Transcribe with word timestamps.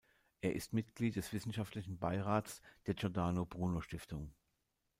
Er 0.41 0.55
ist 0.55 0.73
Mitglied 0.73 1.15
des 1.15 1.31
wissenschaftlichen 1.31 1.99
Beirats 1.99 2.63
der 2.87 2.95
Giordano 2.95 3.45
Bruno 3.45 3.81
Stiftung. 3.81 4.33